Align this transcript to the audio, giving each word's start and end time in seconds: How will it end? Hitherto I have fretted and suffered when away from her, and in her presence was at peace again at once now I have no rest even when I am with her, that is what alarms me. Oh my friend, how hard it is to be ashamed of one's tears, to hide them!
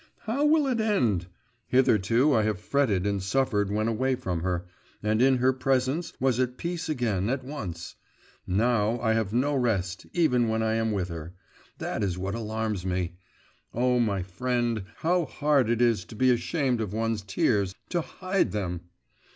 How 0.21 0.43
will 0.47 0.65
it 0.65 0.81
end? 0.81 1.27
Hitherto 1.67 2.33
I 2.33 2.41
have 2.41 2.59
fretted 2.59 3.05
and 3.05 3.21
suffered 3.21 3.69
when 3.69 3.87
away 3.87 4.15
from 4.15 4.41
her, 4.41 4.65
and 5.03 5.21
in 5.21 5.37
her 5.37 5.53
presence 5.53 6.11
was 6.19 6.39
at 6.39 6.57
peace 6.57 6.89
again 6.89 7.29
at 7.29 7.43
once 7.43 7.97
now 8.47 8.99
I 8.99 9.13
have 9.13 9.31
no 9.31 9.53
rest 9.55 10.07
even 10.11 10.47
when 10.49 10.63
I 10.63 10.73
am 10.73 10.91
with 10.91 11.09
her, 11.09 11.35
that 11.77 12.03
is 12.03 12.17
what 12.17 12.33
alarms 12.33 12.83
me. 12.83 13.17
Oh 13.75 13.99
my 13.99 14.23
friend, 14.23 14.85
how 14.95 15.25
hard 15.25 15.69
it 15.69 15.83
is 15.83 16.03
to 16.05 16.15
be 16.15 16.31
ashamed 16.31 16.81
of 16.81 16.93
one's 16.93 17.21
tears, 17.21 17.75
to 17.89 18.01
hide 18.01 18.53
them! 18.53 18.81